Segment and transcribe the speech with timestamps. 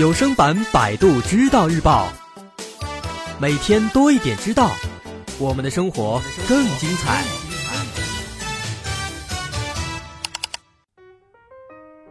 [0.00, 2.08] 有声版《百度知道日报》，
[3.38, 4.70] 每天多一点知道，
[5.38, 6.18] 我们的生活
[6.48, 7.22] 更精彩。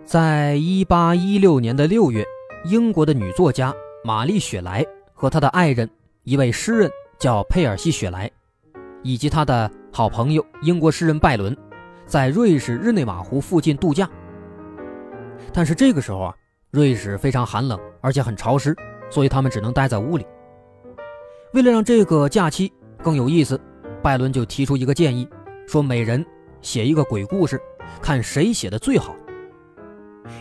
[0.05, 2.23] 在一八一六年的六月，
[2.65, 5.89] 英国的女作家玛丽雪莱和她的爱人
[6.25, 8.29] 一位诗人叫佩尔西雪莱，
[9.01, 11.57] 以及他的好朋友英国诗人拜伦，
[12.05, 14.07] 在瑞士日内瓦湖附近度假。
[15.51, 16.35] 但是这个时候啊，
[16.71, 18.75] 瑞士非常寒冷，而且很潮湿，
[19.09, 20.25] 所以他们只能待在屋里。
[21.53, 22.71] 为了让这个假期
[23.03, 23.59] 更有意思，
[24.03, 25.27] 拜伦就提出一个建议，
[25.67, 26.23] 说每人
[26.61, 27.59] 写一个鬼故事，
[28.01, 29.15] 看谁写的最好。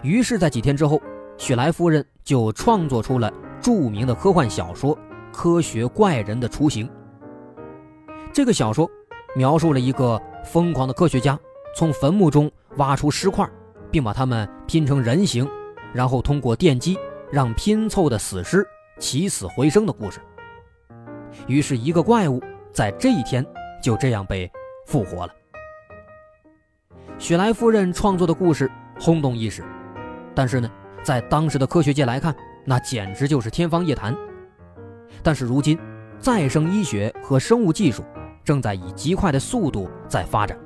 [0.02, 1.00] 于是，在几天之后，
[1.38, 4.94] 雪莱夫人就创作出了著名的科幻小说
[5.32, 6.86] 《科学怪人的雏形》。
[8.34, 8.86] 这个小说
[9.34, 11.38] 描述了一个疯狂的科学家
[11.74, 13.48] 从坟墓中挖出尸块。
[13.90, 15.48] 并把它们拼成人形，
[15.98, 16.96] 然后通过电击
[17.28, 18.64] 让拼凑的死尸
[19.00, 20.20] 起死回生的故事。
[21.48, 22.40] 于是，一个怪物
[22.72, 23.44] 在这一天
[23.82, 24.48] 就这样被
[24.86, 25.32] 复活了。
[27.18, 29.64] 雪莱夫人创作的故事轰动一时，
[30.36, 30.70] 但是呢，
[31.02, 32.32] 在当时的科学界来看，
[32.64, 34.16] 那简直就是天方夜谭。
[35.20, 35.76] 但是如今，
[36.20, 38.04] 再生医学和生物技术
[38.44, 40.56] 正在以极快的速度在发展。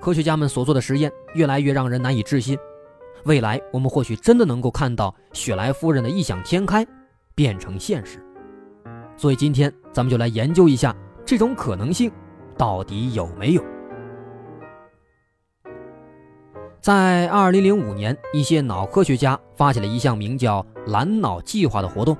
[0.00, 2.58] 科学家们所做的实验越来越让人难以置信，
[3.28, 6.84] 未来我们或许真的能够看到雪莱夫人的异想天开
[7.34, 8.24] 变成现实。
[9.18, 12.10] 所以今天咱们就来研究一下这种可能性
[12.56, 13.62] 到底有没有。
[16.80, 22.16] 在2005年，一些脑科学家发起了一项名叫“蓝脑计划”的活动，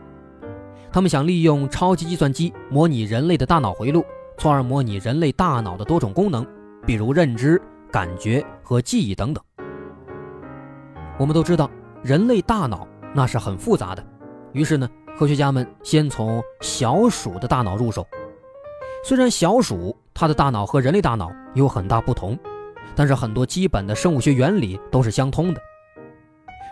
[0.93, 4.05] 他们想利用超级计算机模拟人类的大脑回路，
[4.37, 6.47] 从而模拟人类大脑的多种功能。
[6.85, 7.59] 比如认知、
[7.91, 9.43] 感觉和记忆等等。
[11.19, 11.69] 我们都知道，
[12.03, 14.05] 人类大脑那是很复杂的。
[14.53, 14.89] 于是呢，
[15.19, 18.07] 科学家们先从小鼠的大脑入手。
[19.05, 22.39] 虽然小鼠它的大脑和人类大脑有很大不同，
[22.95, 25.61] 但是很多基本的生物学原理都是相通的。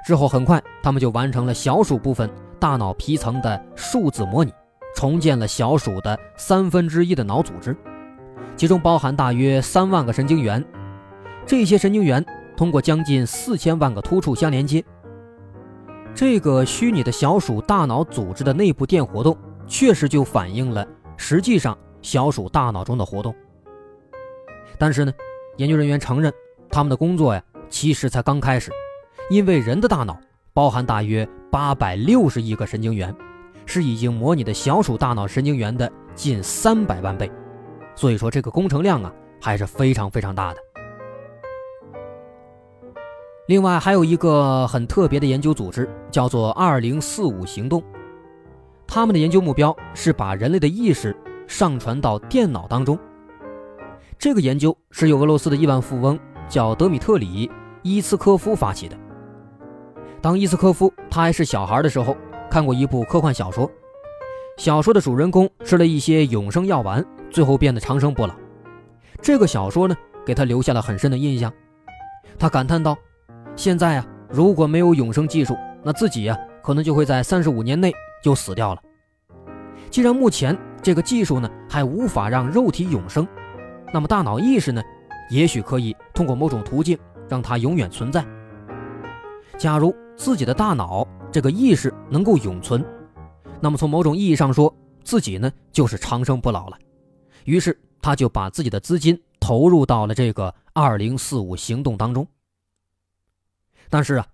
[0.07, 4.53] 之后很快，他们就完成了小鼠部分大脑皮层的数字模拟，
[4.95, 7.77] 重建了小鼠的三分之一的脑组织。
[8.57, 10.65] 其中包含大约三万个神经元，
[11.45, 12.25] 这些神经元
[12.57, 14.83] 通过将近四千万个突触相连接。
[16.15, 19.37] 这个虚拟的小鼠大脑组织的内部电活动，
[19.67, 20.87] 确实就反映了
[21.19, 23.35] 实际上小鼠大脑中的活动。
[24.79, 25.13] 但是呢，
[25.59, 26.33] 研究人员承认，
[26.71, 28.73] 他们的工作呀，其实才刚开始，
[29.29, 30.19] 因为人的大脑
[30.55, 33.15] 包含大约八百六十亿个神经元，
[33.67, 37.31] 是已经模拟的小鼠大脑神经元的近三百万倍。
[37.95, 40.61] 所以说，这个工程量啊还是非常非常大的。
[43.47, 47.81] 另外，还有一个很特别的研究组织，叫做“二零四五行动”。
[48.89, 52.99] 他们的研究目标是把人类的意识上传到电脑当中。
[54.19, 56.19] 这个研究是由俄罗斯的亿万富翁
[56.49, 57.47] 叫德米特里·
[57.83, 58.97] 伊斯科夫发起的。
[60.21, 62.17] 当伊斯科夫他还是小孩的时候，
[62.51, 63.71] 看过一部科幻小说，
[64.57, 67.05] 小说的主人公吃了一些永生药丸。
[67.31, 68.35] 最后变得长生不老，
[69.21, 71.53] 这个小说呢，给他留下了很深的印象。
[72.39, 72.97] 他感叹道
[73.57, 77.91] ：“现在啊，如果没有永生技术，那自己呀，可能就会在三十五年内
[78.23, 78.83] 就死掉了。
[79.91, 83.27] 既然目前这个技术呢，还无法让肉体永生，
[83.95, 84.83] 那么大脑意识呢，
[85.31, 88.25] 也许可以通过某种途径让它永远存在。
[89.57, 92.85] 假如自己的大脑这个意识能够永存，
[93.59, 96.77] 那么从某种意义上说，自己呢，就是长生不老了。”
[97.45, 102.27] 于是他就把自己的资金投入到了这个二零四五行动当中。
[103.89, 104.27] 但是啊，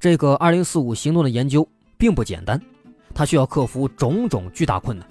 [0.00, 2.60] 这个二零四五行动的研究并不简单，
[3.14, 5.08] 它需要克服种种巨大困难。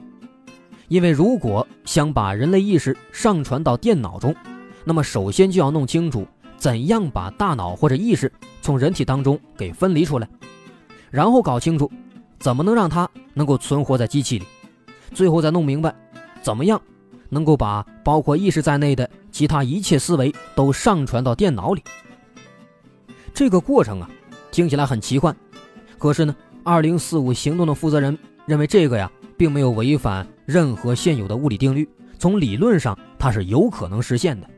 [0.87, 4.35] 因为如果想把人类意识上传到电脑中，
[4.83, 6.25] 那么首先就要弄清楚
[6.57, 8.31] 怎样把大脑或者意识
[8.61, 10.27] 从人体当中给分离出来，
[11.11, 11.91] 然后搞清楚
[12.39, 14.45] 怎么能让它能够存活在机器里，
[15.13, 15.93] 最后再弄明白
[16.41, 16.81] 怎么样。
[17.29, 21.83] 能够把包括意识在内的其他一切思维都上传到电脑里。
[23.37, 24.09] 这个过程啊，
[24.49, 25.35] 听起来很奇幻，
[25.99, 28.17] 可是呢，二零四五行动的负责人
[28.47, 31.87] 认为这个呀，并没有违反任何现有的物理定律，
[32.17, 34.49] 从理论上它是有可能实现的。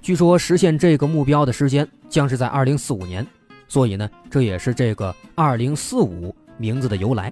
[0.00, 3.26] 据说实现这个目标的时间将是在二零四五年，
[3.68, 7.30] 所以呢，这也是这个二零四五名字的由来。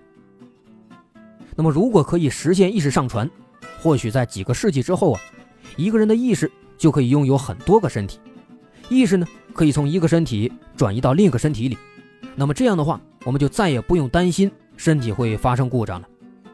[1.56, 3.30] 那么，如果可以实现意识上传，
[3.80, 5.20] 或许在几个世纪之后啊，
[5.74, 8.20] 一个人的意识就可以拥有很多个身体，
[8.92, 11.78] 意识呢可以从一个身体转移到另一个身体里，
[12.36, 16.08] 那么这样的话，我们就再也不用担心身体会发生故障了，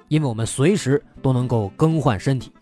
[0.06, 2.52] 因为我们随时都能够更换身体。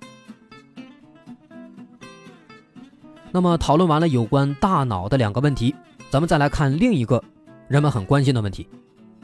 [3.31, 5.75] 那么讨论完了有关大脑的两个问题，
[6.11, 7.23] 咱们再来看另一个
[7.69, 8.67] 人们很关心的问题，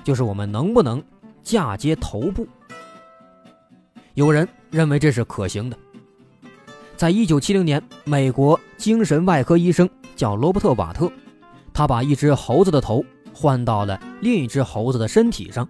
[0.05, 1.03] 就是我们能不能
[1.43, 2.47] 嫁接头部？
[4.15, 5.79] 有人认为这是可行的。
[6.95, 11.11] 在一九七零年，美国精神外科医生叫罗伯特·瓦特，
[11.73, 13.05] 他把一只猴子的头
[13.35, 15.69] 换到了另一只猴子的身体上，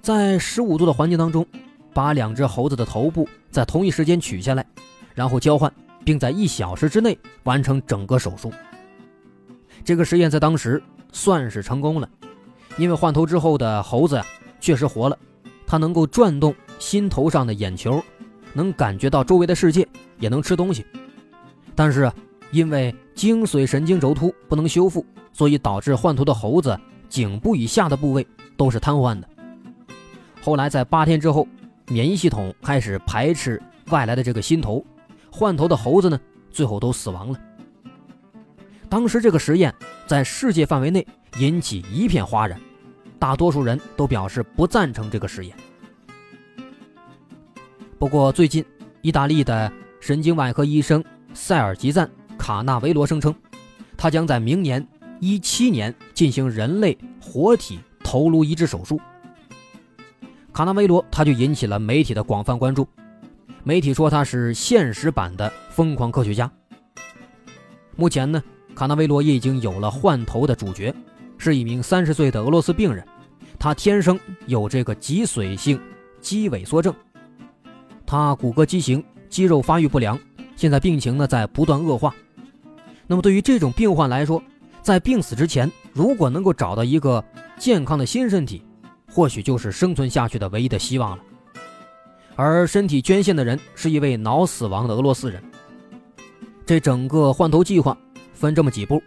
[0.00, 1.46] 在十五度的环境当中，
[1.92, 4.66] 把两只猴子的头部在同一时间取下来，
[5.14, 5.72] 然后交换。
[6.04, 8.52] 并在一小时之内完成整个手术。
[9.84, 12.08] 这个实验在当时算是成功了，
[12.76, 14.26] 因为换头之后的猴子呀
[14.60, 15.16] 确实活了，
[15.64, 18.02] 它能够转动心头上的眼球，
[18.52, 19.86] 能感觉到周围的世界，
[20.18, 20.84] 也能吃东西。
[21.76, 22.10] 但是
[22.52, 26.78] 因为精髓神经轴突不能修复，所以导致换头的猴子
[27.08, 28.24] 颈部以下的部位
[28.56, 29.28] 都是瘫痪的。
[30.40, 31.48] 后来在八天之后，
[31.88, 34.84] 免疫系统开始排斥外来的这个新头。
[35.30, 36.20] 换头的猴子呢，
[36.50, 37.40] 最后都死亡了。
[38.88, 39.74] 当时这个实验
[40.06, 41.06] 在世界范围内
[41.38, 42.60] 引起一片哗然，
[43.18, 45.56] 大多数人都表示不赞成这个实验。
[47.98, 48.62] 不过最近，
[49.00, 51.02] 意大利的神经外科医生
[51.32, 52.06] 塞尔吉赞·
[52.38, 53.34] 卡纳维罗声称，
[53.96, 54.86] 他将在明年
[55.20, 59.00] 一七年进行人类活体头颅移植手术。
[60.52, 62.86] 卡纳维罗他就引起了媒体的广泛关注。
[63.64, 66.50] 媒体说他是现实版的疯狂科学家。
[67.94, 68.42] 目前呢，
[68.74, 70.92] 卡纳维罗也已经有了换头的主角，
[71.38, 73.06] 是一名三十岁的俄罗斯病人，
[73.58, 75.80] 他天生有这个脊髓性
[76.20, 76.92] 肌萎缩症，
[78.04, 80.18] 他骨骼畸形，肌肉发育不良，
[80.56, 82.14] 现在病情呢在不断恶化。
[83.06, 84.42] 那么对于这种病患来说，
[84.80, 87.22] 在病死之前，如果能够找到一个
[87.58, 88.62] 健康的新身体，
[89.10, 91.22] 或许就是生存下去的唯一的希望了。
[92.34, 95.42] 而身体捐献的人是一位脑死亡的俄罗斯人。
[96.64, 97.96] 这整个换头计划
[98.32, 99.02] 分这么几步：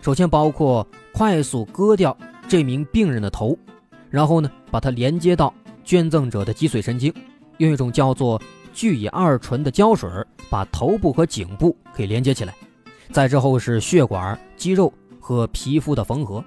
[0.00, 3.58] 首先包括快速割掉这名病人的头，
[4.10, 5.52] 然后呢把它连接到
[5.82, 7.12] 捐赠者的脊髓神经，
[7.58, 8.40] 用一种叫做
[8.72, 10.10] 聚乙二醇的胶水
[10.50, 12.54] 把头部和颈部给连接起来。
[13.10, 16.42] 再之后是血管、肌肉和皮肤的缝合。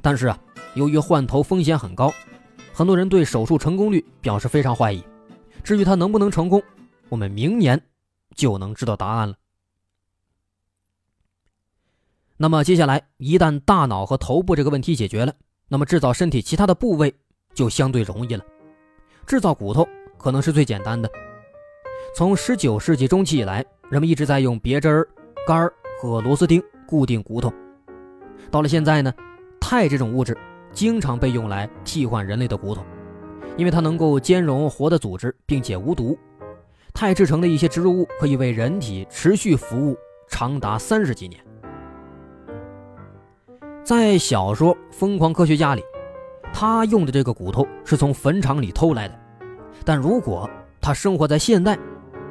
[0.00, 0.38] 但是啊，
[0.74, 2.12] 由于换头风险很高。
[2.72, 5.02] 很多人对手术成功率表示非常怀疑。
[5.64, 6.62] 至于他能不能成功，
[7.08, 7.80] 我们明年
[8.34, 9.34] 就能知道答案了。
[12.36, 15.34] 那么接下来，一旦大脑和头部这个问题解决了，
[15.68, 17.14] 那么制造身体其他的部位
[17.54, 18.44] 就相对容易了。
[19.26, 19.88] 制造骨头
[20.26, 21.08] 可能是最简单的。
[22.12, 25.06] 从19世纪中期以来，人们一直在用别针、
[25.46, 25.70] 杆
[26.02, 27.52] 和螺丝钉固定骨头。
[28.50, 29.14] 到了现在呢，
[29.60, 30.36] 钛这种物质。
[30.72, 32.84] 经常被用来替换人类的骨头，
[33.56, 36.18] 因为它能够兼容活的组织，并且无毒。
[36.92, 39.96] 钛制成的一些植入物可以为人体持续服务
[40.26, 41.40] 长达三十几年。
[43.84, 45.84] 在小说《疯狂科学家》里，
[46.52, 49.16] 他用的这个骨头是从坟场里偷来的，
[49.86, 50.50] 但如果
[50.82, 51.78] 他生活在现代，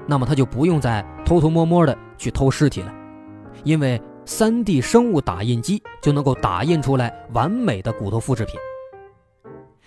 [0.06, 2.94] 那么他就不用再偷偷摸摸的去偷尸体了，
[3.64, 4.00] 因为。
[4.28, 8.56] 3D 生物打印机就能够打印出来完美的骨头复制品。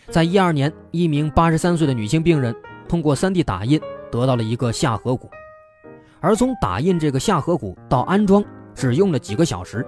[0.09, 2.55] 在一二年，一名83岁的女性病人
[2.89, 3.81] 通过 3D 打印
[4.13, 5.29] 得到了一个下颌骨，
[6.21, 8.41] 而从打印这个下颌骨到安装
[8.77, 9.85] 只用了几个小时。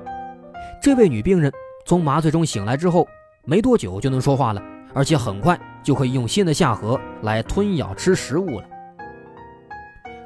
[0.83, 1.53] 这位女病人
[1.87, 3.07] 从麻醉中醒来之后，
[3.45, 4.61] 没多久就能说话了，
[4.93, 8.65] 而且很快就可以用新的下颌来吞咬吃食物了。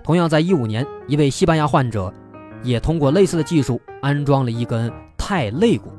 [0.02, 2.12] 同样，在一五年，一位西班牙患者。
[2.62, 5.92] 也通过类似的技术安装了一根钛肋骨。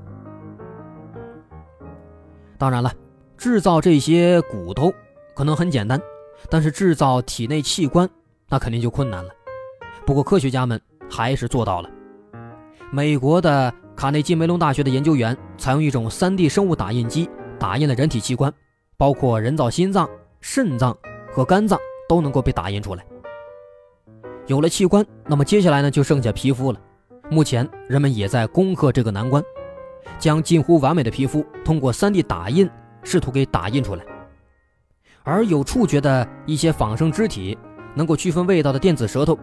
[2.57, 2.91] 当然了，
[3.38, 4.91] 制造这些骨头
[5.35, 6.01] 可能很简单，
[6.50, 8.09] 但是制造体内器官
[8.50, 9.29] 那肯定就困难了。
[10.07, 11.89] 不过科学家们还是做到了。
[12.91, 18.51] 美国的卡内基梅隆大学的研究员采用一种 3D 生物打印机打印了人体器官，
[18.97, 20.09] 包括人造心脏、
[20.39, 20.95] 肾脏
[21.31, 23.05] 和肝脏都能够被打印出来。
[24.47, 26.79] 有了器官，那么接下来呢，就剩下皮肤了。
[27.29, 29.43] 目前人们也在攻克这个难关，
[30.19, 32.69] 将近乎完美的皮肤通过 3D 打印
[33.03, 34.05] 试图给打印出来。
[35.23, 37.57] 而有触觉的一些仿生肢体，
[37.95, 39.35] 能够区分味道的电子舌头，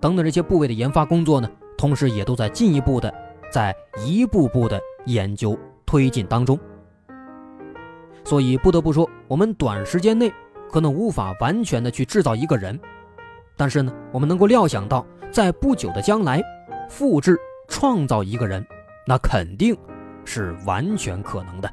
[0.00, 3.14] 等等这些部位的研发工作呢，同时也都在进一步的
[3.52, 3.72] 在
[4.04, 6.58] 一步步的研究推进当中。
[8.28, 10.30] 所以不得不说，我们短时间内
[10.70, 12.78] 可能无法完全的去制造一个人。
[13.56, 16.42] 但是呢，我们能够料想到，在不久的将来，
[16.90, 18.62] 复制创造一个人，
[19.06, 19.74] 那肯定
[20.26, 21.72] 是完全可能的。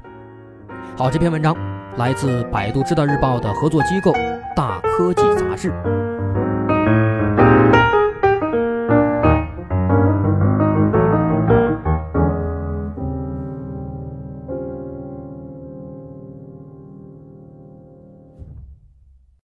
[0.96, 1.54] 好，这篇文章
[1.98, 4.14] 来自百度知道日报的合作机构
[4.56, 5.70] 大科技杂志。